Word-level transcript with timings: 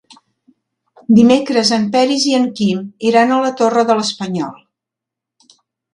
Dimecres 1.17 1.73
en 1.77 1.85
Peris 1.95 2.25
i 2.31 2.35
en 2.39 2.49
Quim 2.61 2.81
iran 3.11 3.35
a 3.37 3.41
la 3.47 3.55
Torre 3.61 3.87
de 3.91 3.99
l'Espanyol. 4.01 4.61